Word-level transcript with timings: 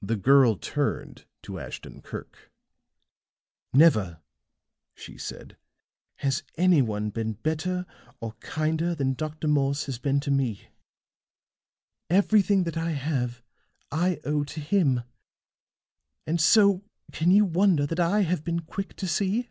The 0.00 0.16
girl 0.16 0.54
turned 0.56 1.26
to 1.42 1.58
Ashton 1.60 2.00
Kirk. 2.00 2.50
"Never," 3.74 4.22
she 4.94 5.18
said, 5.18 5.58
"has 6.20 6.42
any 6.56 6.80
one 6.80 7.10
been 7.10 7.34
better 7.34 7.84
or 8.18 8.32
kinder 8.40 8.94
than 8.94 9.12
Dr. 9.12 9.46
Morse 9.46 9.84
has 9.84 9.98
been 9.98 10.20
to 10.20 10.30
me. 10.30 10.68
Everything 12.08 12.62
that 12.62 12.78
I 12.78 12.92
have 12.92 13.42
I 13.92 14.20
owe 14.24 14.42
to 14.44 14.58
him. 14.60 15.02
And 16.26 16.40
so 16.40 16.82
can 17.12 17.30
you 17.30 17.44
wonder 17.44 17.84
that 17.84 18.00
I 18.00 18.22
have 18.22 18.42
been 18.42 18.60
quick 18.60 18.96
to 18.96 19.06
see?" 19.06 19.50